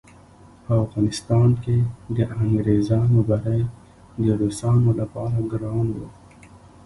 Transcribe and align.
په 0.63 0.73
افغانستان 0.85 1.49
کې 1.63 1.77
د 2.17 2.19
انګریزانو 2.41 3.19
بری 3.29 3.61
د 4.23 4.25
روسانو 4.41 4.89
لپاره 4.99 5.37
ګران 5.51 5.85
وو. 5.97 6.07